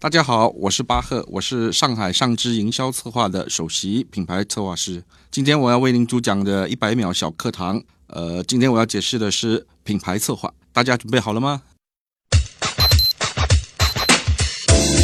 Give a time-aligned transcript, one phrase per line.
[0.00, 5.02] 大家好，我是巴赫，我是上海上知营销策划的首席品牌策划师。
[5.28, 11.62] 今天我要为您主讲的一百秒小课堂，呃，今天我要解释的是品牌策划，大家准备好了吗？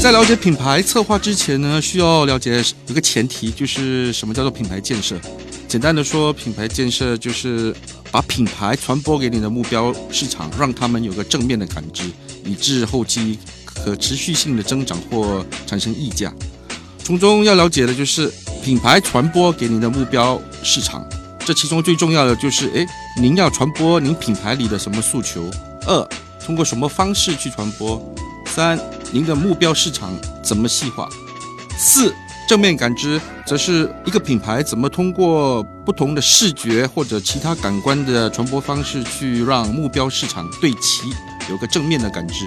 [0.00, 5.18] 在了解品牌策划之前呢，需要了解一个前提，就是什么叫做品牌建设。
[5.66, 7.74] 简单的说，品牌建设就是
[8.12, 12.08] 把品牌传播给你的目标市场，让他们有个正面的感知，
[12.44, 13.40] 以致后期。
[13.74, 16.32] 可持续性的增长或产生溢价，
[16.98, 18.30] 从中要了解的就是
[18.62, 21.04] 品牌传播给您的目标市场。
[21.46, 22.86] 这其中最重要的就是，诶，
[23.20, 25.50] 您要传播您品牌里的什么诉求？
[25.86, 26.08] 二，
[26.42, 28.02] 通过什么方式去传播？
[28.46, 28.78] 三，
[29.10, 30.10] 您的目标市场
[30.42, 31.06] 怎么细化？
[31.76, 32.14] 四，
[32.48, 41.12] 正面感知，则是一个品牌怎么通过不同的视觉或者其他感官的传播方式，去让目标市场对其
[41.50, 42.46] 有个正面的感知。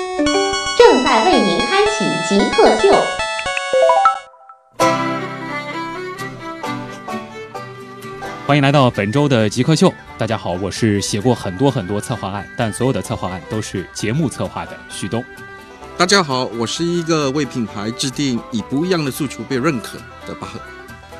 [0.77, 2.95] 正在为您开启极客秀，
[8.47, 9.93] 欢迎来到本周的极客秀。
[10.17, 15.23] 大家好，我是写过很多很多策划案，但所有的策划案都是节目策划的旭东。
[15.97, 20.59] 大家好，我是一个为品牌制定以不一样的诉求被认可的巴赫。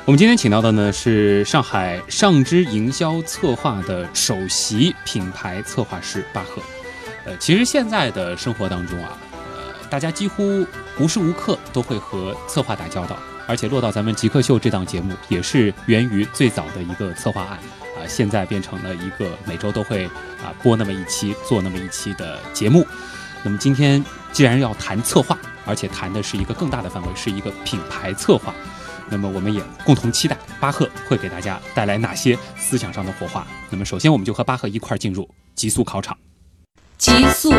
[0.04, 6.62] 我们今天请到的呢是上海上知营销策划的首席品牌策划师巴赫。
[7.24, 9.16] 呃，其实现在的生活当中啊。
[9.92, 10.66] 大家几乎
[10.98, 13.14] 无时无刻都会和策划打交道，
[13.46, 17.58] 而且落到咱们极客秀这档节目，也是源于最早的一个策划案
[17.94, 20.06] 啊，现在变成了一个每周都会
[20.42, 22.86] 啊播那么一期、做那么一期的节目。
[23.42, 28.54] 那么今天既然要谈策划，而且谈的是一个更大的范围，是一个品牌策划，
[29.10, 33.46] 那么我们也共同期待巴赫会给大家带来哪些思想上的火花。
[33.68, 36.16] 那么首先，我们就和巴赫一块儿进入极速考场。
[36.96, 37.52] 极速。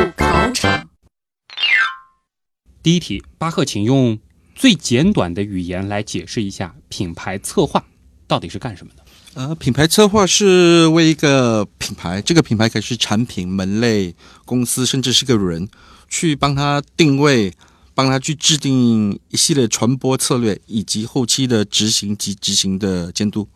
[2.83, 4.19] 第一题，巴赫，请用
[4.53, 7.81] 最简短的语言来解释一下品牌策划
[8.27, 9.03] 到底是干什么的？
[9.35, 14.13] 呃，品牌策划是为一个品牌，这个品牌可是产品、门类、
[14.43, 15.69] 公司，甚至是个人，
[16.09, 17.53] 去帮他定位，
[17.95, 23.47] 帮他去制定一系列传播策略，以及后期的执行及执行的监督。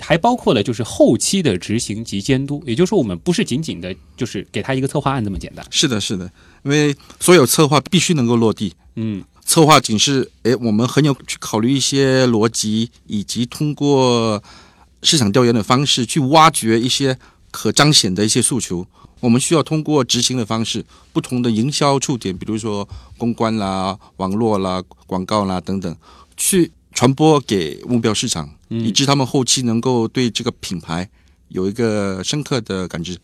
[0.00, 5.64] 还包括了就是后期的执行及监督，也就是说，我们不是仅仅的就是给他一个策划案这么简单。
[5.70, 6.30] 是的，是的，
[6.64, 8.74] 因为所有策划必须能够落地。
[8.96, 14.42] 嗯，策划仅是诶，我们很有去考虑一些逻辑，以及通过
[15.02, 17.18] 市场调研的方式去挖掘一些
[17.50, 18.86] 可彰显的一些诉求。
[19.20, 25.96] 我们需要通过执行的方式，不同的营销触点，比如说公关啦、网络啦、广告啦等等，
[26.36, 26.72] 去。
[26.96, 28.48] 传播给目标市场，
[28.80, 31.08] 以致他们后期能够对这个品牌
[31.48, 33.18] 有一个深刻的感知。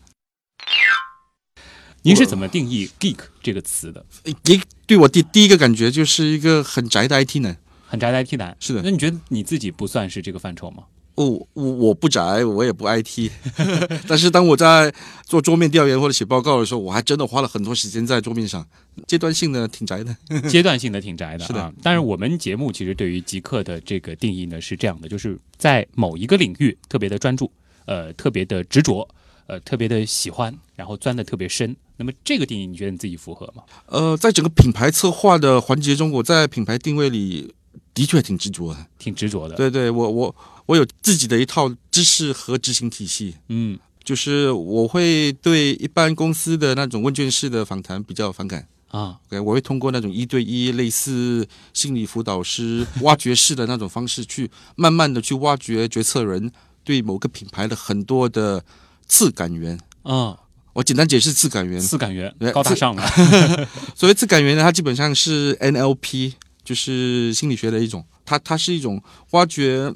[2.03, 4.05] 您是怎么定义 “geek” 这个词的
[4.43, 7.57] ？geek 对我第第一个感觉就是一个很宅的 IT 男，
[7.87, 8.57] 很宅的 IT 男。
[8.59, 10.85] 是的，那你觉得你自己不算是这个范畴吗？
[11.15, 13.29] 哦，我我不宅，我也不 IT，
[14.07, 14.93] 但是当我在
[15.25, 18.65] 做桌面调研或者写报告的时候，我还真的花了很多时间在桌面上。
[19.07, 20.15] 阶段性的挺宅的，
[20.49, 21.73] 阶段性的挺宅的，是的。
[21.81, 27.49] 但是我们节目其实对于极客的这个定义呢是这样的，就是在某一个领域特别的专注，
[27.85, 29.07] 呃，特别的执着，
[29.47, 31.75] 呃，特别的喜欢，然后钻的特别深。
[31.97, 33.63] 那么这个定义你觉得你自己符合吗？
[33.85, 37.53] 呃，在整个品牌策划的环节中，我在品牌定位里
[38.01, 39.55] 的确挺执着的，挺执着的。
[39.55, 40.35] 对对，我我。
[40.67, 56.49] 我有自己的一套知识和执行体系，嗯，就是我会对一般公司的那种问卷式的访谈比较反感啊，OK，我会通过那种一对一类似心理辅导师挖掘式的那种方式，去慢慢的去挖掘决策人
[56.85, 58.63] 对某个品牌的很多的
[59.07, 60.37] 次感源啊。
[60.73, 63.05] 我简单解释次感源，次感源高大上了。
[63.93, 66.35] 所谓次感源呢，它基本上是 NLP，
[66.71, 69.93] 就是心理学的一种，它它是一种挖掘。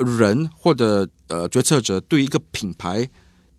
[0.00, 3.08] 人或者呃决策者对一个品牌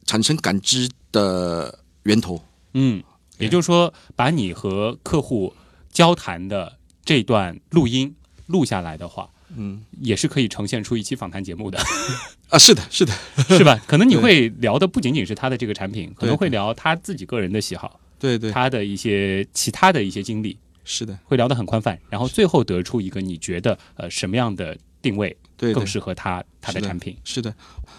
[0.06, 2.42] 产生感知的源头，
[2.74, 3.04] 嗯，
[3.39, 5.54] 也就是说，把你和客户
[5.92, 8.16] 交谈的这段录音
[8.48, 9.83] 录下来的话，嗯。
[10.00, 11.77] 也是可以呈现出一期访谈节目的，
[12.48, 13.13] 啊，是的，是的，
[13.50, 13.77] 是吧？
[13.86, 25.73] 可能你会聊的不仅仅是他的这个产品，可能会聊他自己个人的喜好，对对，他的一些其他的一些经历，是的，会聊得很宽泛，然后最后得出一个你觉得呃什么样的定位对对。
[25.73, 27.15] 更适合他他的产品。
[27.23, 27.53] 是的，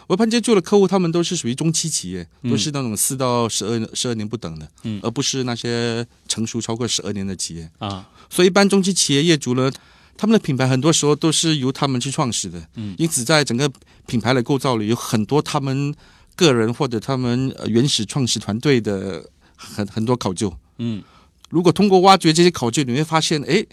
[0.06, 2.50] 我盘接触的客户，他们都是属于中期企业，嗯。
[2.50, 5.00] 都是那种四到十二十二年不等的，嗯。
[5.02, 7.70] 而不是那些成熟超过十二年的企业。
[7.78, 9.70] 啊，所以，一般中期企业业主呢，
[10.16, 12.94] 他们的品牌很多时候都是由他们去创始的，嗯。
[12.98, 13.70] 因此在整个
[14.06, 15.94] 品牌的构造里，有很多他们
[16.34, 20.52] 个人或者他们呃原始创始团队的很很多考究。
[20.78, 21.02] 嗯
[21.50, 23.66] 如果通过挖掘这些考究，你会发现，哎，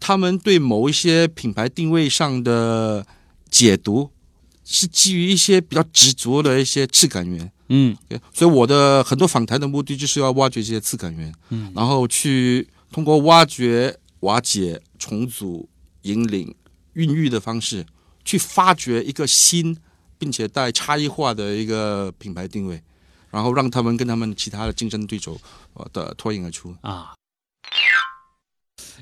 [0.00, 3.06] 他们对某一些品牌定位上的
[3.48, 4.10] 解读
[4.64, 7.52] 是基于一些比较执着的一些质感源。
[7.68, 7.96] 嗯。
[8.32, 11.70] 所以我的很多访谈的目的就是要挖掘这些质感源，嗯。
[11.76, 15.68] 然后去通过挖掘、瓦解、重组、
[16.02, 16.54] 引领、
[16.94, 17.84] 孕育的方式，
[18.24, 19.76] 去发掘一个新
[20.18, 22.82] 并且带差异化的一个品牌定位，
[23.30, 25.40] 然后让他们跟他们其他的竞争对手
[25.74, 26.74] 呃的脱颖而出。
[26.82, 27.14] 啊，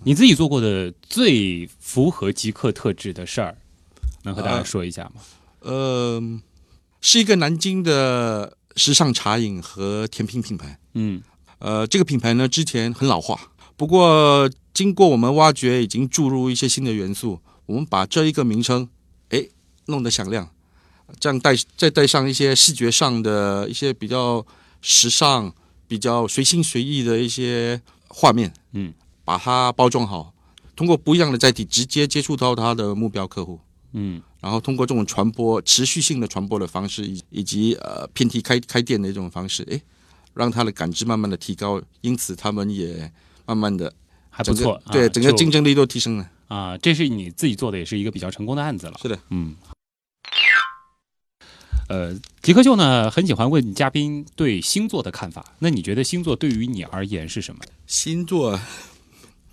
[0.05, 3.57] 你自己做过的最符合极客特质的事儿，
[4.23, 5.23] 能和大家呃说一下吗？
[5.61, 6.23] 呃，
[7.01, 10.79] 是一个南京的时尚茶饮和甜品品牌。
[10.95, 11.23] 嗯
[11.59, 18.89] 呃，这个品牌呢之前很老化，不过经过我们挖掘，已经注入一些新的元素，我们把这一个名称，
[19.31, 19.49] 哎，
[19.87, 20.51] 弄得响亮，
[21.19, 24.45] 这样带再带上一些视觉上的一些比较
[24.81, 25.53] 时尚、
[25.87, 28.93] 比较随心随意的一些画面，嗯，
[29.25, 30.33] 把它包装好，
[30.77, 33.59] 通过不一样的载体直接接触到他的目标客户。
[33.93, 39.83] 嗯然后通过这种传播、持续性的传播的方式，以以及呃偏题开开店的一种方式，诶，
[40.35, 43.11] 让他的感知慢慢的提高，因此他们也
[43.47, 43.93] 慢慢的
[44.31, 46.31] 还不错，对啊整个竞争力都提升了。
[46.47, 48.99] 啊，这是你自己做的，也是一个比较成功的案子了。
[49.03, 49.57] 是的，嗯。
[51.89, 55.45] 呃，极客秀呢很喜欢问嘉宾对星座的看法。
[55.59, 57.61] 那你觉得星座对于你而言是什么？
[57.87, 58.61] 星座，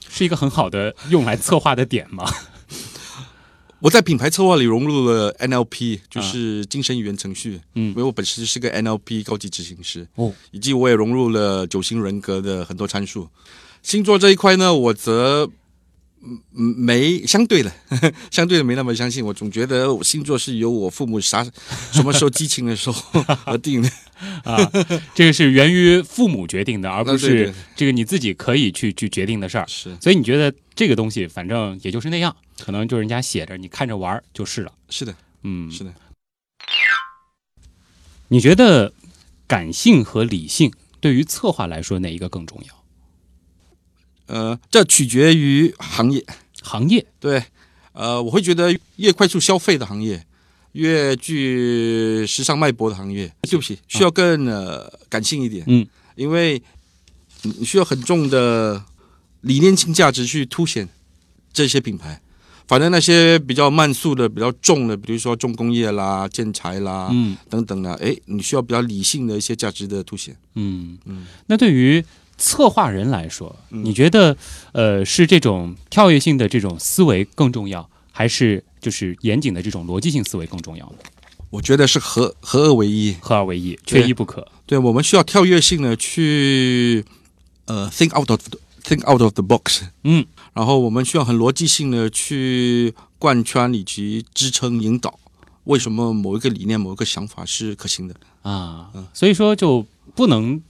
[0.09, 2.29] 是一个很好的用来策划的点吗？
[3.79, 13.27] 我在品牌策划里融入了 NLP，就是精神语言程序，嗯因为我本身是个 NLP 高级执行师，哦，以及我也融入了九型人格的很多参数。
[13.83, 15.49] 星座这一块呢，我则
[16.51, 17.71] 没相对的，
[18.31, 19.23] 相对的没那么相信。
[19.25, 21.43] 我总觉得我星座是由我父母啥
[21.91, 23.89] 什么时候激情的时候 而定的。
[24.43, 24.57] 啊，
[25.13, 29.65] 这个是源于父母决定的，而不是这个你自己可以去去决定的事儿。
[29.67, 34.71] 是所以你觉得这个东西反正也就是那样，可能就人家写着，你看着玩儿就是了。
[34.89, 35.13] 是的，
[35.43, 35.93] 嗯，是的。
[38.29, 38.93] 你觉得
[39.45, 42.84] 感性和理性对于策划来说哪一个更重要？
[44.27, 46.25] 呃，这取决于行业。
[46.61, 47.43] 行业对，
[47.93, 50.25] 呃，我会觉得越快速消费的行业，
[50.71, 55.63] 越具时尚脉搏的行业，对不起，需要更呃感性一点。
[55.67, 55.85] 嗯，
[56.15, 56.61] 因为
[57.43, 58.83] 你需要很重的
[59.41, 60.89] 理念性价值去凸显
[61.53, 62.19] 这些品牌。
[62.67, 70.35] 反正那些比较慢速的、比较重的，比如说重工业啦、建材啦、嗯等等的，哎，你需要比较理性的一些价值的凸显。
[70.55, 72.03] 嗯嗯那对于
[72.37, 74.35] 策划人来说，嗯你觉得
[74.73, 80.95] 呃是这种跳跃性的这种思维更重要，还是就是严谨的这种逻辑性思维更重要呢？
[81.49, 83.15] 我觉得是合合二为一。
[83.21, 84.45] 合二为一，缺一不可。
[84.65, 87.05] 对，我们需要跳跃性的去
[87.65, 95.19] 呃 think out of the, think out of the box，嗯然后我们需要很逻辑性的去贯穿以及支撑引导，
[95.65, 98.15] 为什么某一个理念、某一个想法是可行的？
[98.41, 100.61] 啊，所以说就不能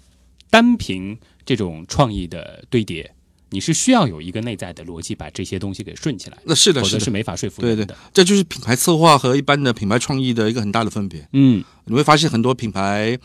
[0.49, 3.13] 单凭这种创意的堆叠，
[3.51, 11.27] 你是需要有一个内在的逻辑把这些东西给顺起来，那是的，否则是的，是没法说服对对人的。，这就是品牌策划和一般的品牌创意的一个很大的分别。
[11.33, 13.17] 嗯你会发现很多品牌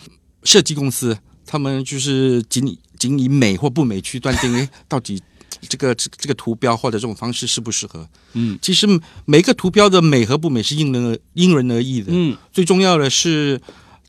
[0.45, 5.21] 设计公司，他们就是仅仅以美或不美去断定，哎，到底
[5.63, 8.07] 这个这这个图标或者这种方式适不适合？
[8.35, 8.87] 嗯其实
[9.25, 12.09] 每个图标的美和不美是因人而因人而异的。
[12.11, 13.61] 嗯最重要的是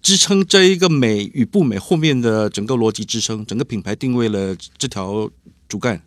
[0.02, 5.30] 支撑这一个美与不美后面的整个逻辑支撑，整个品牌定位了这条
[5.68, 6.02] 主干。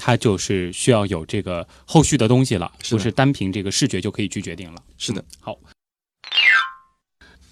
[0.00, 4.80] 它就是需要有这个后续的东西了，是不是单凭这个视觉就可以去决定了。
[4.96, 5.58] 是的嗯好。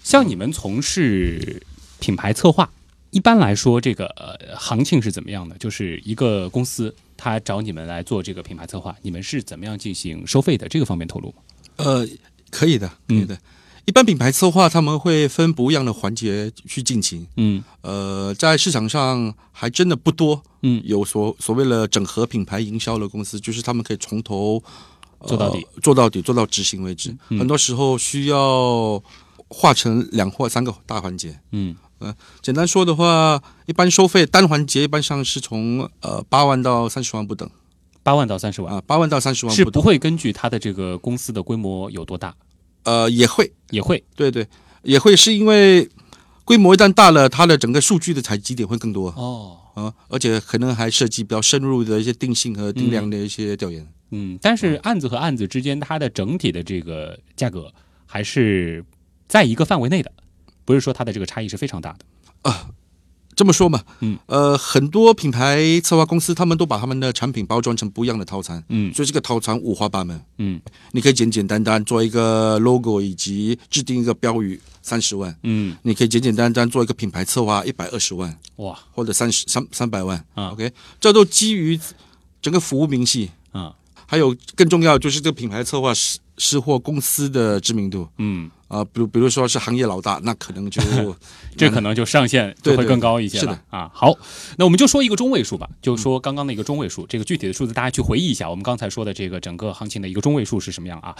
[0.01, 1.61] 像你们从事
[1.99, 2.71] 品牌策划，
[3.09, 5.57] 一般来说，这个呃行情是怎么样的？
[5.57, 10.69] 就是一个公司，他找你们来做这个品牌策划，你们是怎么样进行收费的？
[10.69, 11.41] 这个方面透露吗？
[11.75, 12.07] 呃，
[12.49, 13.37] 可以的，可嗯以的。
[13.87, 17.25] 一般品牌策划他们会分不一样的环节去进行。
[17.37, 17.63] 嗯。
[17.81, 20.81] 呃，在市场上还真的不多，嗯。
[20.83, 24.61] 有所所谓的整合品牌营销的公司，就是他们可以从头
[25.25, 25.65] 做到底。
[25.73, 27.15] 呃做到底，做到执行为止。
[27.29, 27.39] 嗯。
[27.39, 29.01] 很多时候需要
[29.47, 31.39] 划成两或三个大环节。
[31.51, 31.73] 嗯。
[32.41, 37.49] 简单说的话，一般收费单环节一般上是从呃八万到三十万不等。
[38.03, 42.33] 八万到三十万，啊，八万到三十万是不会根据它的这个公司的规模有多大，
[42.83, 44.47] 呃，也会，也会对对，
[44.83, 45.89] 也会是因为
[46.45, 49.57] 规模一旦大了，它的整个数据的采集点会更多哦。
[49.75, 53.87] 啊，而且可能还涉及比较深入的一些定性和定量的一些调研。
[54.09, 57.71] 嗯，但是案子和案子之间，它的整体的这个价格
[58.05, 58.83] 还是
[59.27, 60.11] 在一个范围内的，
[60.65, 62.55] 不是说它的这个差异是非常大的。
[63.37, 68.91] 这么说嘛，嗯，呃，很多品牌策划公司他们都把他们的产品包装成不一样的套餐，嗯。
[68.91, 70.19] 所以这个套餐五花八门。
[70.39, 70.59] 嗯。
[70.91, 78.75] 你可以简简单单做一个 logo，以及制定一个标语，三十万；嗯，你可以简简单单做一个品牌策划，一百二十万哇。
[78.91, 80.17] 或者三十三三百万。
[80.33, 80.49] 啊。
[80.49, 81.79] OK，这都基于
[82.41, 83.75] 整个服务明细，啊。
[84.07, 90.81] 还有更重要就是这个品牌策划是是或公司的知名度嗯，啊、比如比如说是行业老大，那可能就
[91.57, 93.91] 这可能就上限就会更高一些是的了啊。
[93.93, 94.13] 好，
[94.57, 101.15] 那我们就说一个中位数吧，就说刚刚的一个中位数，这个具体的数字大家去回忆一下，我们刚才说的这个整个行情的一个中位数是什么样啊？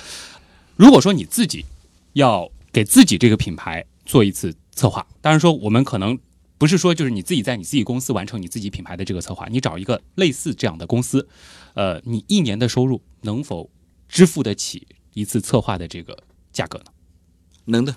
[0.76, 1.66] 如果说你自己
[2.14, 6.20] 要给自己这个品牌做一次策划，当然说我们可能
[6.60, 11.28] 不是说就是你自己在你自己公司完成你自己品牌的这个策划，你找一个类似这样的公司，
[11.74, 13.70] 呃，你一年的收入能否
[14.08, 16.16] 支付得起一次策划的这个
[16.54, 16.86] 价格呢？
[17.66, 17.96] 能的，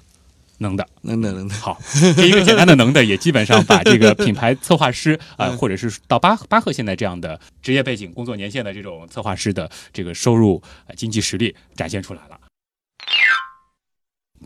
[0.56, 0.88] 能的。
[1.02, 1.54] 能的，能的。
[1.54, 1.78] 好，
[2.16, 12.40] 这一个简单的能的，也基本上把这个品牌策划师啊、 呃或者是到巴巴赫现在这样的职业背景、工作年限的这种策划师的这个收入、呃、经济实力展现出来了。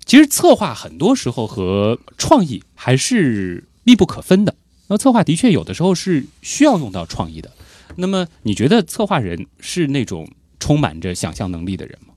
[0.05, 4.57] 其实策划很多时候和创意还是密不可分的。
[4.89, 7.53] 那策划的确有的时候是需要用到创意的。
[7.95, 10.29] 那么你觉得策划人是那种
[10.59, 12.14] 充满着想象能力的人吗？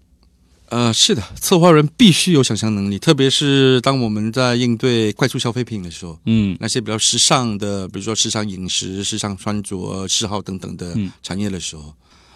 [0.70, 6.58] 呃，是的，策划人必须有想象能力，特别是当我们在应对快速消费品的时候，嗯。
[6.60, 11.12] 那些比较时尚的，比如说时尚饮食、时尚穿着、嗜好等等的嗯。
[11.24, 11.94] 产业的时候，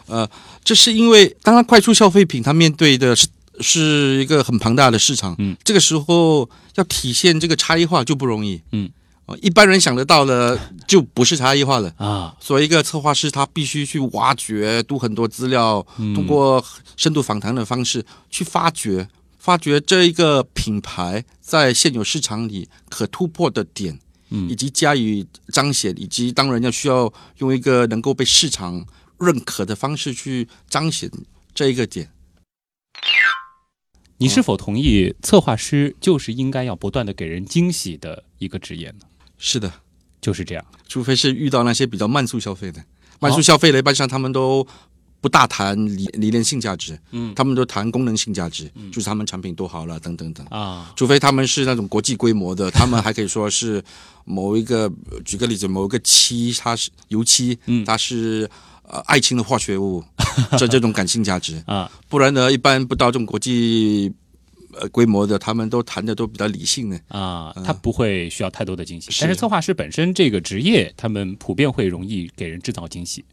[0.08, 0.30] 呃，
[0.64, 3.28] 这是因为当然快速消费品它面对的是
[3.60, 8.90] 是一个很庞大的市场，嗯，这个时候要体现这个差异化就不容易，嗯。
[8.90, 9.01] 呃，
[9.42, 11.94] 一般人想得到的就不是差异化了。
[11.98, 16.64] 啊，所以，一个策划师他必须去挖掘、读很多资料，嗯通过
[16.98, 19.08] 深度访谈的方式去发掘、
[19.38, 28.86] 发掘这一个品牌在现有市场里可突破的点，嗯以及加以彰显，以及当然要需要用一个能够被市场
[29.20, 31.10] 认可的方式去彰显
[31.54, 32.10] 这一个点。
[34.18, 39.00] 你是否同意策划师就是应该要不断的给人惊喜的一个职业呢？
[39.44, 39.74] 是的，
[40.22, 40.64] 就是这样。
[40.88, 42.82] 除非是遇到那些比较慢速消费的，
[43.20, 44.66] 慢速消费的一般上他们都
[45.20, 47.34] 不大谈理理念性价值，嗯。
[47.36, 50.46] 他们都谈功能性价值，就是他们产品多好了等等等。
[50.48, 53.84] 啊，除非他们是那种国际规模的， 他们还可以说是
[54.26, 57.84] 某一个，呃举个例子，某一个漆它是油漆，嗯。
[57.84, 58.48] 它是
[58.84, 60.04] 呃爱情的化学物，
[60.60, 61.62] 这这种感性价值。
[61.66, 64.12] 啊，不然呢，一般不到这种国际
[64.80, 67.00] 呃规模的，他们都谈的都比较理性的。
[67.08, 73.24] 啊，他不会需要太多的惊喜，但是策划师本身这个职业，他们普遍会容易给人制造惊喜。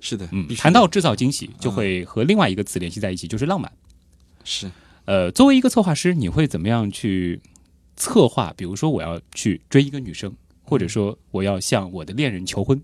[0.00, 3.70] 是的，嗯谈到制造惊喜，就会和另外一个词联系在一起，就是浪漫。
[4.44, 4.70] 是
[5.04, 7.40] 呃，作为一个策划师，你会怎么样去
[7.96, 8.52] 策划？
[8.56, 12.80] 比如说，我要去追一个女生，或者说我要向我的恋人求婚，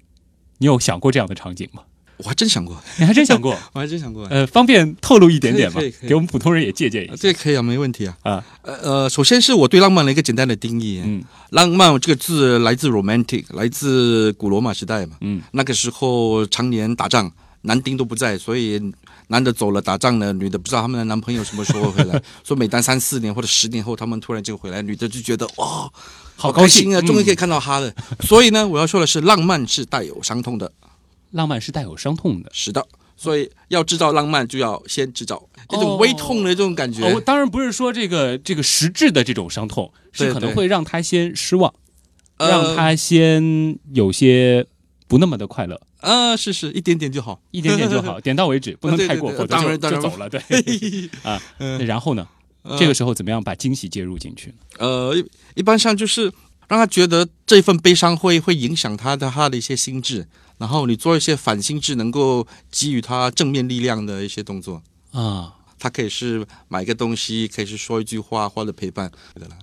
[0.59, 1.83] 你有想过这样的场景吗？
[2.16, 3.56] 我还真想过， 你还真想过？
[3.73, 4.25] 我还真想过。
[4.26, 7.16] 呃，方便透露一点点吗给我们普通人也借鉴一啊下。
[7.23, 8.16] 这个可以啊，没问题啊。
[8.23, 11.02] 啊，呃呃，首先是我对浪漫的一个简单的定义。
[11.04, 15.16] 嗯浪漫这个字来自 romantic，来自古罗马时代嘛。
[15.21, 17.30] 嗯那个时候常年打仗，
[17.62, 18.80] 男丁都不在，所以
[19.28, 22.21] 男的走了打仗了，女的不知道他们的男朋友什么时候回来。
[22.42, 25.88] 说每当三四年或者十年后，他们突然就回来，女的就觉得哇，
[26.35, 27.92] 好高兴啊，终于可以嗯看到他了。
[28.21, 30.73] 所以呢，我要说的是，浪漫是带有伤痛的，
[31.34, 32.50] 浪漫是带有伤痛的。
[32.54, 32.86] 是的。
[33.16, 37.04] 所以要制造浪漫，就要先制造一哦种微痛的这种感觉。
[37.04, 41.72] 哦，当然不是说这个这个实质的这种伤痛，是可能会让他先失望，
[42.38, 44.66] 呃让他先有些
[45.06, 47.40] 不那么的快乐，呃，是是，一点点就好。
[47.52, 50.28] 一点点就好， 点到为止，不能太过，对对对否则就当然就走了。
[50.28, 50.40] 对
[51.22, 52.26] 啊，那然后呢？
[52.62, 54.56] 呃这个时候怎么样把惊喜介入进去呢？
[54.78, 55.24] 呃，一
[55.56, 56.24] 一般上就是
[56.66, 60.26] 让他觉得这份悲伤会会影响他的他的一些心智，
[60.58, 64.82] 然后你做一些反心智，能够给予他正面力量的一些动作。
[65.12, 69.12] 啊他可以是买一个东西，可以是说一句话，或者陪伴。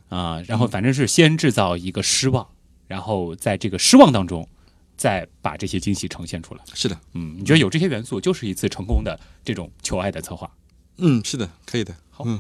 [0.10, 2.48] 啊，然后反正是先制造一个失望，
[2.88, 4.48] 然后在这个失望当中，
[4.96, 6.62] 再把这些惊喜呈现出来。
[6.76, 10.52] 是的，嗯，你觉得有这些元素，就是一次成功的这种求爱的策划？
[10.98, 11.96] 嗯，是的，可以的。
[12.12, 12.40] 好嗯，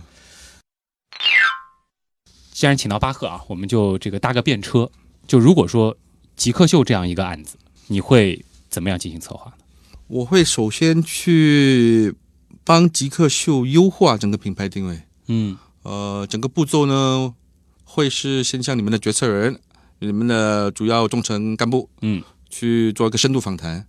[2.51, 4.91] 既然请到巴赫啊，我们就这个搭个便车。
[5.25, 5.97] 就如果说
[6.35, 7.57] 极客秀这样一个案子，
[7.91, 9.57] 你会怎么样进行策划呢？
[10.07, 12.15] 我会首先去
[12.63, 15.01] 帮极客秀优化整个品牌定位。
[15.27, 17.33] 嗯呃，整个步骤呢，
[17.83, 19.59] 会是先向你们的决策人、
[19.99, 23.85] 你们的主要中层干部嗯去做一个深度访谈，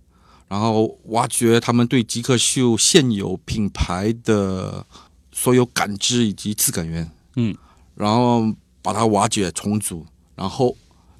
[0.49, 4.85] 然后挖掘他们对极客秀现有品牌的
[5.31, 7.55] 所有感知以及质感源，嗯，
[7.95, 10.05] 然后把它瓦解重组，
[10.35, 10.75] 然后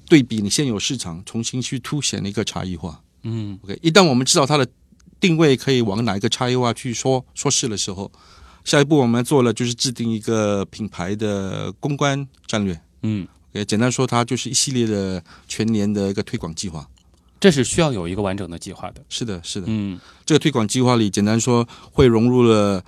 [0.06, 3.02] 对比你现有市场，重新去凸显一个差异化。
[3.22, 4.66] 嗯 OK，一旦我们知道它的
[5.18, 8.12] 定位可以往哪一个差异化去说说事的时候，
[8.64, 12.78] 下一步我们做了就是制定一个品牌的公关战略。
[13.02, 16.86] 嗯，OK，简单说，它就是一系列的全年的一个推广计划。
[17.40, 19.04] 这是需要有一个完整的计划的。
[19.08, 22.84] 是的，是的，嗯这个推广计划里，简单说会融入了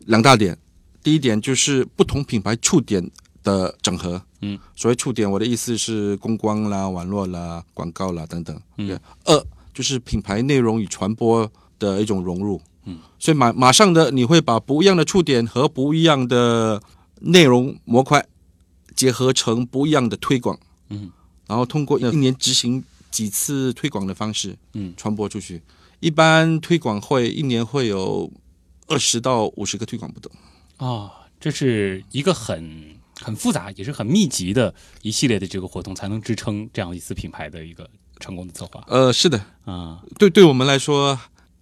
[0.00, 0.56] 两大点。
[1.02, 3.10] 第一点就是不同品牌触点
[3.42, 4.20] 的整合。
[4.54, 8.60] 嗯，所谓触点，我的意思是公关啦、网络啦、广告啦等等。
[8.76, 12.60] 嗯，二就是品牌内容与传播的一种融入。
[12.84, 16.80] 嗯，所以马马上的你会把不一样的触点和不一样的
[17.20, 18.24] 内容模块
[18.94, 20.58] 结合成不一样的推广。
[20.88, 21.10] 嗯，
[21.46, 25.60] 然后通过一年执行几次推广的方式，嗯传播出去。
[26.00, 28.30] 一般推广会一年会有
[28.86, 30.30] 二十到五十个推广不等。
[30.78, 31.10] 哦，
[31.40, 32.95] 这是一个很
[33.26, 37.90] 很复杂，也是很密集的一系列的这个活动，才能支撑这样一次品牌的一个
[38.20, 41.18] 成功的策划呃，是的，啊，对，对我们来说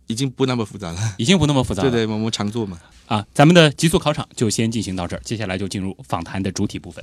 [0.07, 1.15] 已经不那么复杂了。
[1.17, 1.91] 已经不那么复杂了。
[1.91, 2.79] 对对，我们常做嘛。
[3.07, 7.03] 啊，咱们的极速考场就先进行到这儿，接下来就进入访谈的主体部分。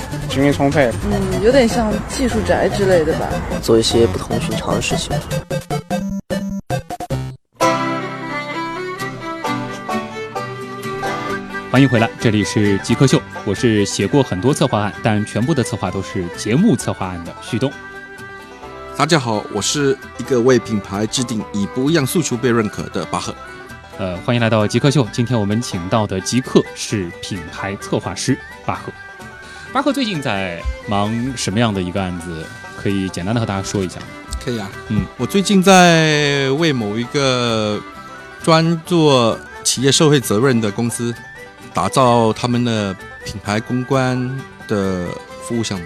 [0.31, 3.27] 精力充沛，嗯，有点像技术宅之类的吧。
[3.61, 5.11] 做一些不同寻常的事情。
[11.69, 17.69] 欢迎回来，这里是极客秀，我是写过很多策划案，但全部的策划都是节目策划案的旭东。
[18.95, 23.35] 大家好，我是一个为品牌制定以不一样诉求被认可的巴赫。
[23.97, 25.05] 呃，欢迎来到极客秀。
[25.11, 28.93] 今天我们请到的极客是品牌策划师巴赫。
[29.73, 32.45] 巴克最近在忙什么样的一个案子？
[32.75, 34.07] 可以简单的和大家说一下吗？
[34.43, 37.79] 可以啊，嗯，我最近在为某一个
[38.43, 41.13] 专做企业社会责任的公司
[41.73, 44.17] 打造他们的品牌公关
[44.67, 45.07] 的
[45.43, 45.85] 服务项目。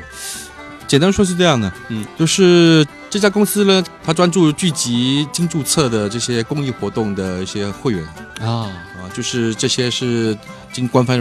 [0.87, 8.03] 简单说是这样的，嗯，就是这家公司呢，它专注聚集经注册的这些公益活动的一些会员
[8.39, 10.35] 啊，啊，就是这些是
[10.73, 11.15] 经官方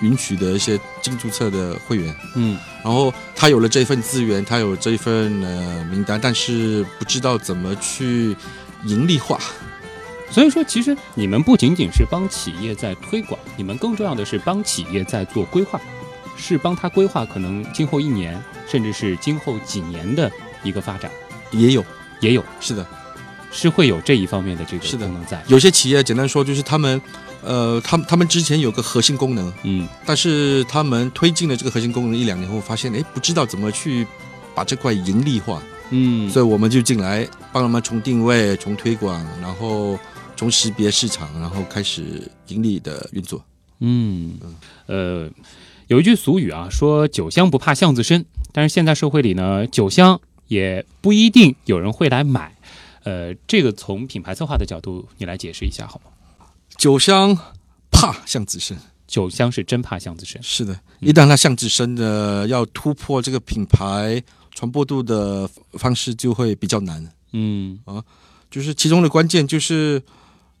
[0.00, 2.14] 允许的一些经注册的会员。
[2.34, 8.36] 嗯然后他有了这份资源，他有这份呃名单，但是不知道怎么去
[8.84, 9.38] 盈利化。
[10.30, 15.80] 所以说，其实你们不仅仅是帮企业在推广，你们更重要的是帮企业在做规划，
[16.36, 20.30] 是帮他规划可能今后一年，甚至是今后几年的
[20.64, 21.10] 一个发展，
[21.52, 21.84] 也有，
[22.20, 22.84] 也有是的，
[23.52, 25.40] 是会有这一方面的这个是的功能在。
[25.46, 27.00] 有些企业简单说就是他们，
[27.44, 34.06] 呃，他们他们之前有个核心功能，嗯但是他们推进了这个核心功能一两年后，发现哎，不知道怎么去
[34.54, 39.98] 把这块盈利化，嗯，所以我们就进来帮他们从定位、从推广，然后
[40.36, 43.44] 从识别市场，然后开始盈利的运作。
[43.80, 44.38] 嗯，
[44.86, 45.28] 呃，
[45.88, 52.54] 有一句俗语啊，说酒香不怕巷子深，但是现在社会里呢，酒香也不一定有人会来买。
[53.02, 56.10] 呃，这个从品牌策划的角度，你来解释一下好吗？
[56.76, 57.36] 酒香
[57.90, 60.42] 怕巷子深，酒香是真怕巷子深。
[60.42, 64.22] 是的，一旦它巷子深的要突破这个品牌
[64.54, 67.12] 传播度的方式就会比较难。
[67.32, 68.02] 嗯啊，
[68.50, 70.02] 就是其中的关键就是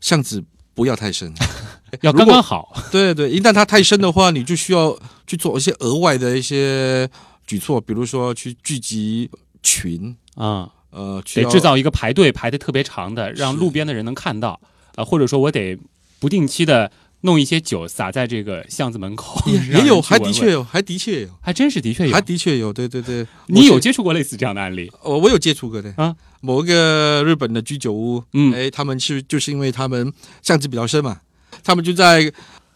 [0.00, 1.32] 巷子不要太深，
[2.02, 2.74] 要刚刚好。
[2.90, 7.08] 对对，一旦它太深的话，你就需要去做一些额外的一些
[7.46, 9.28] 举措，比如说去聚集
[9.62, 14.58] 群，啊、呃，得制造一个排队排的特别长的，让路边的人能看到。
[14.96, 15.76] 啊、或者说我得
[16.24, 22.14] 不定期的弄一些酒洒在这个巷子门口，也 也有，还的确，有，还的确有，还真是的确有。
[22.14, 22.18] 还。
[22.22, 24.90] 的确有，对对对， 你有接触过类似这样的案例？
[25.02, 25.92] 我我有接触过的。
[25.98, 28.54] 啊，某一个日本的居酒屋，嗯。
[28.54, 30.10] 哎，他们是就是因为他们
[30.40, 31.20] 巷子比较深嘛，
[31.62, 32.32] 他们就在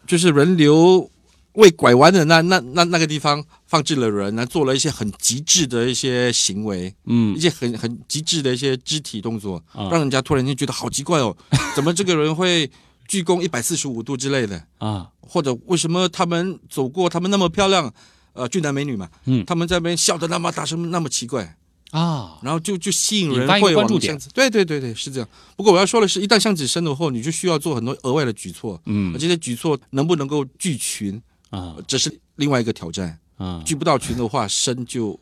[0.07, 1.11] 就是人流
[1.55, 7.35] 未拐弯的那那那那个地方放置了人，那，做了一些很极致的一些行为，嗯。
[7.35, 9.89] 一些很很极致的一些肢体动作，啊。
[9.91, 11.35] 让人家突然间觉得好奇怪哦，
[11.75, 12.71] 怎么这个人会
[13.09, 14.63] 鞠躬一百四十五度之类的？
[14.79, 17.93] 啊，或者为什么他们走过，他们那么漂亮，
[18.35, 21.57] 呃，俊男美女嘛，嗯他们在那边笑的那么大声，那么奇怪，
[21.91, 24.29] 啊，然后就就吸引人会往关注点巷子。
[24.33, 25.29] 对对对对，是这样。
[25.57, 33.19] 不过我要说的是，一旦巷子深了后，你就需要做很多额外的举措，嗯而这些举措能不能够聚群，啊这是另外一个挑战。
[33.39, 35.17] 啊，聚不到群的话，深就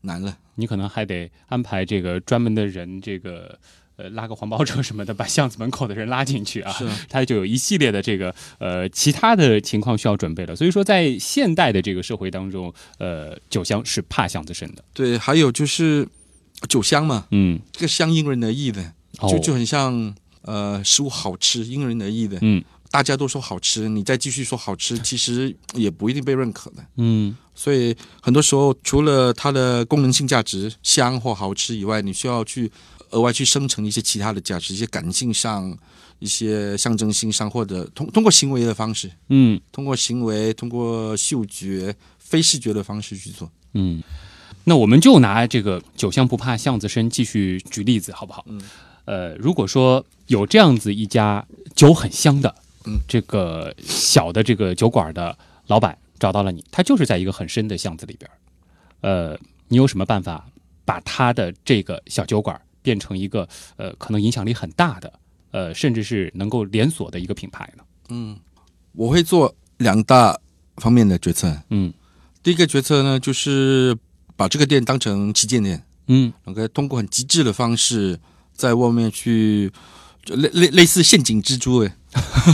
[0.00, 0.34] 难了。
[0.54, 3.58] 你可能还得安排这个专门的人，这个
[3.98, 6.72] 呃拉个黄包车什么的，把巷子门口的人拉进去啊。
[6.72, 10.56] 是 啊它就有一系列的这个呃其他的情况需要准备了。
[10.56, 14.82] 所以说，在现代的这个社会当中，呃，酒香是怕巷子深的。
[14.94, 16.08] 对，还有就是
[16.68, 22.38] 酒香嘛，嗯，这个香因人而异的，哦就就很像呃食物好吃因人而异的。
[22.40, 26.82] 嗯大家都说好吃，你再继续说好吃， 其实也不一定被认可的。
[26.96, 32.70] 嗯所以很多时候，除了它的功能性价值香或好吃以外，你需要去
[33.10, 35.76] 额外去生成一些其他的价值，一些感性上、
[36.18, 43.50] 一些象征性上，或者通通过行为的方式，嗯通过行为、通过嗅觉、非视觉的方式去做。
[43.74, 44.02] 嗯。
[44.64, 48.44] 那我们就拿这个“酒香不怕巷子深”继续举例子，好不好？
[48.48, 48.60] 嗯。
[49.06, 58.30] 呃，如果说有这样子一家酒很香的，嗯，这个小的这个酒馆的老板找到了你，他就是在一个很深的巷子里边，
[59.00, 60.46] 呃，你有什么办法
[60.84, 63.46] 把他的这个小酒馆变成一个
[63.76, 65.12] 呃可能影响力很大的，
[65.50, 67.82] 呃，甚至是能够连锁的一个品牌呢？
[68.08, 68.34] 嗯，
[68.92, 70.40] 我会做两大
[70.76, 71.54] 方面的决策。
[71.68, 71.92] 嗯
[72.42, 73.94] 第一个决策呢，就是
[74.34, 78.18] 把这个店当成旗舰店，嗯，OK，通过很极致的方式，
[78.54, 79.70] 在外面去
[80.24, 81.94] 就类类类似陷阱蜘蛛哎，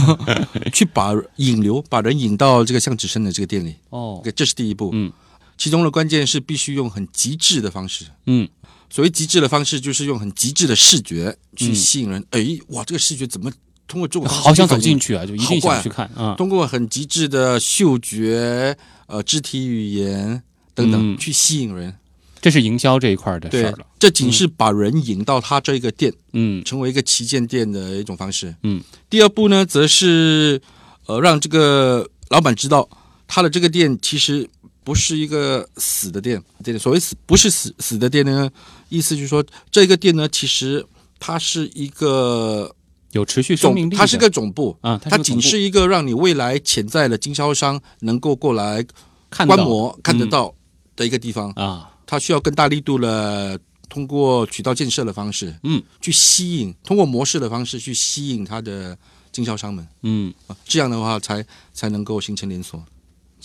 [0.73, 3.75] 去把引流，把人引到这个向子深的这个店里。
[3.89, 4.89] 哦这是第一步。
[4.91, 5.13] 嗯，
[5.57, 8.07] 其中的关键是必须用很极致的方式。
[8.25, 8.49] 嗯
[8.89, 12.23] 所谓极致的方式，就是用很极致的视觉去嗯吸引人。
[12.31, 13.51] 哎、哇，这个视觉怎么
[13.87, 16.35] 通过这种好想走进去啊，就一定好怪想去看啊。
[16.37, 20.41] 通过很极致的嗅觉、呃肢体语言
[20.73, 21.93] 等等、嗯去吸引人。
[22.41, 28.55] 这是营销这一块的事对儿了。，这仅是把人引到他这个店，嗯成为一个旗舰店的一种方式。
[28.61, 30.61] 嗯，第二步呢，则是
[31.07, 32.87] 呃让这个老板知道
[33.27, 34.47] 他的这个店其实
[34.85, 36.41] 不是一个死的店。
[36.63, 38.49] 这个所谓死不是死死的店呢，
[38.87, 40.85] 意思就是说这个店呢，其实
[41.19, 42.73] 它是一个
[43.11, 48.85] 有持续生命力，它是个总部啊，它仅是一个让你未来潜在的经销商能够过来
[49.29, 50.55] 看观摩看得嗯到
[50.95, 51.51] 的一个地方。
[51.51, 58.97] 啊，它需要更大力度的通过渠道建设的方式，嗯，去吸引，通过模式的方式去吸引它的
[59.31, 59.87] 经销商们。
[60.03, 61.43] 嗯，啊，这样的话才
[61.73, 62.83] 才能够形成连锁。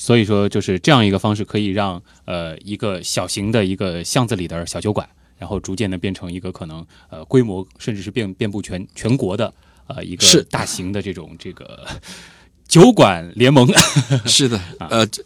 [0.01, 9.53] 所以说就是这样一个方式，可以让呃一个小型的一个巷子里的小酒馆，然后逐渐的变成一个可能呃规模甚至是遍遍布全全国的
[9.89, 10.43] 呃一个是。
[10.45, 11.87] 大型的这种这个
[12.67, 13.69] 酒馆联盟。
[14.25, 14.89] 是的，啊。
[14.91, 15.23] 呃这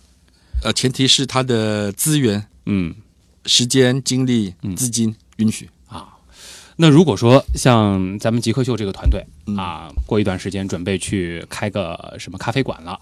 [0.64, 2.96] 呃，前提是它的资源、嗯，
[3.46, 5.70] 时间、精力嗯、资金允许。
[6.76, 9.56] 那如果说像咱们极客秀这个团队嗯。
[9.56, 12.98] 啊，过一段时间准备去开个什么咖啡馆了，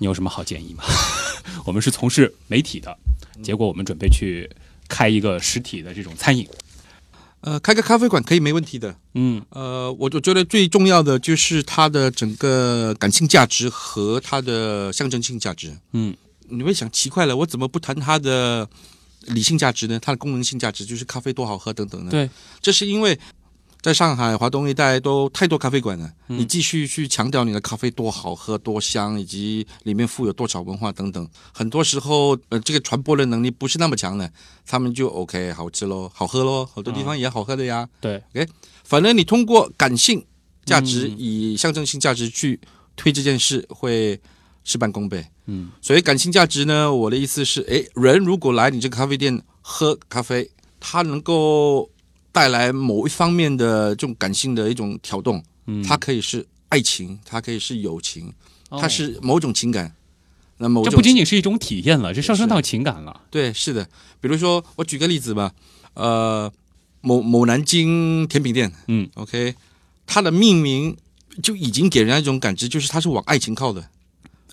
[0.00, 0.82] 你有什么好建议吗？
[1.64, 2.96] 我们是从事媒体的，
[3.42, 4.50] 结果我们准备去
[4.88, 6.48] 开一个实体的这种餐饮。
[7.42, 8.96] 呃，开个咖啡馆可以没问题的。
[9.14, 15.76] 嗯呃，我就觉得最重要的就是它的整个感性价值和它的象征性价值。
[15.92, 16.16] 嗯
[16.48, 18.68] 你会想奇怪了，我怎么不谈它的
[19.26, 19.98] 理性价值呢？
[20.00, 22.10] 它的功能性价值就是咖啡多好喝等等呢？
[22.10, 22.28] 对，
[22.60, 23.18] 这是因为
[23.82, 26.38] 在上海、华东一带都太多咖啡馆了，嗯。
[26.38, 34.30] 你继续去强调你的咖啡多好喝、多香，以及里面富有多少文化等等，很多时候呃这个传播的能力不是那么强的，
[34.66, 37.88] 他们就 OK 好吃喽、好喝喽，好多地方也好喝的呀。
[38.00, 38.22] 对，
[38.84, 40.24] 反正你通过感性
[40.64, 41.16] 价值、嗯。
[41.18, 42.60] 以象征性价值去
[42.96, 44.20] 推这件事，会
[44.62, 45.24] 事半功倍。
[45.46, 45.70] 嗯。
[45.80, 51.90] 所以感性价值呢，我的意思是，哎，人如果来你这个咖啡店喝咖啡，他能够
[52.32, 58.32] 带来某一方面的这种感性的一种挑动，嗯，它可以是爱情，它可以是友情，
[58.68, 59.94] 哦它是某种情感。
[60.58, 63.22] 那么这不仅仅是一种体验了，这上升到情感了。
[63.30, 63.88] 对，是的。
[64.20, 65.52] 比如说，我举个例子吧，
[65.94, 66.52] 呃，
[67.00, 69.54] 某某南京甜品店，嗯，OK，
[70.06, 70.94] 它的命名
[71.42, 73.80] 就已经给人家一种感知，就是它是往爱情靠的。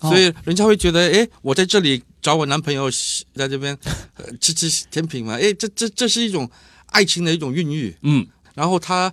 [0.00, 2.88] 哦所以人家会觉得，哎，我在这里找我男朋友，
[3.34, 3.76] 在这边、
[4.16, 6.48] 呃、吃吃甜品嘛，哎，这这这是一种
[6.88, 7.96] 爱情的一种孕育。
[8.02, 8.26] 嗯。
[8.54, 9.12] 然后他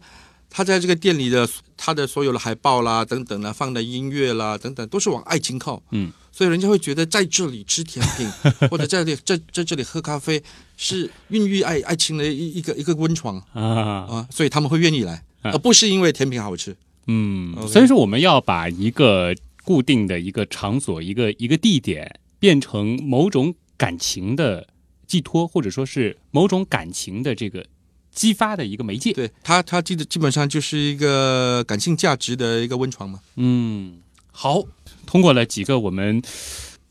[0.50, 5.84] 他在这个店里的他的所有的海报啦、等等啦、放的音乐啦等等，都是往爱情靠。
[5.92, 8.28] 嗯，所以人家会觉得在这里吃甜品
[8.70, 10.42] 或者在这里在在这里喝咖啡
[10.78, 13.38] 是孕育爱爱情的一一个一个温床。
[13.54, 13.62] 啊。
[14.10, 15.52] 啊，所以他们会愿意来，啊。
[15.52, 16.76] 而不是因为甜品好吃。
[17.08, 17.56] 嗯。
[17.68, 24.68] 所以说我们要把一个固定的一个场所、一个一个地点变成某种感情的
[25.08, 27.66] 寄托，或者说是某种感情的这个
[28.12, 29.14] 激发的一个媒介。
[29.14, 33.20] 对它，它基基本上就是一个感性价值的一个温床嘛。
[33.36, 34.00] 嗯，
[34.32, 34.64] 好，
[35.06, 36.22] 通过了几个我们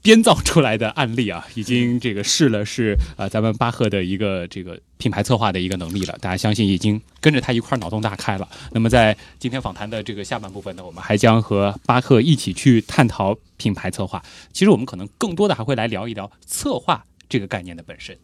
[0.02, 6.14] 编造出来的案例啊，已经这个试了试啊、呃咱们巴赫的一个这个品牌策划的一个能力了。
[6.20, 8.46] 大家相信已经跟着他一块儿脑洞大开了。
[8.72, 14.22] 那么在今天访谈的这个下半部分呢，我们还将和巴赫一起去探讨品牌策划。
[14.52, 18.18] 其实我们可能更多的还会来聊一聊策划这个概念的本身。